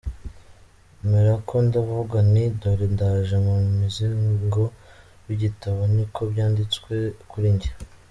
[1.07, 4.61] Mperako ndavuga nti “Dore ndaje, Mu muzingo
[5.25, 6.93] w’igitabo ni ko byanditswe
[7.29, 7.71] kuri jye.